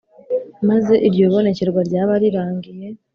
maze 0.69 0.93
iryo 1.07 1.25
bonekerwa 1.31 1.79
ryaba 1.87 2.13
rirangiye 2.21 2.87